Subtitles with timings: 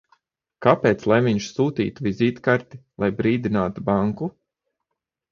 [0.65, 4.31] Kāpēc lai viņš sūtītu vizītkarti, lai brīdinātu banku?